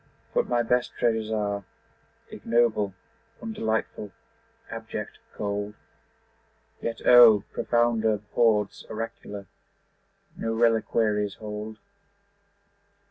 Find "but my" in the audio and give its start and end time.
0.33-0.63